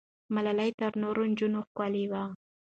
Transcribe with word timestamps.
ملالۍ 0.35 0.69
تر 0.79 0.91
نورو 1.03 1.21
نجونو 1.31 1.59
ښکلې 1.67 2.05
وه. 2.11 2.23